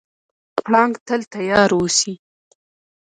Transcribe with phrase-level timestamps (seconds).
[0.63, 2.13] پړانګ تل تیار اوسي.